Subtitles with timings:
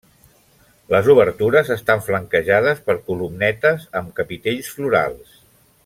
[0.93, 5.39] Les obertures estan flanquejades per columnetes amb capitells florals.